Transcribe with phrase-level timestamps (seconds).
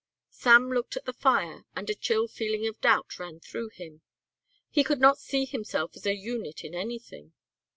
[0.31, 4.01] Sam looked at the fire and a chill feeling of doubt ran through him.
[4.71, 7.33] He could not see himself as a unit in anything.